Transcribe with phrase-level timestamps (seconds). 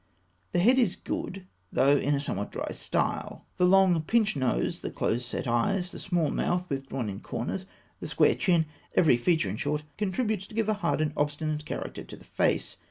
[0.53, 3.45] The head is good, though in a somewhat dry style.
[3.57, 7.67] The long, pinched nose, the close set eyes, the small mouth with drawn in corners,
[7.99, 12.03] the square chin, every feature, in short, contributes to give a hard and obstinate character
[12.03, 12.77] to the face.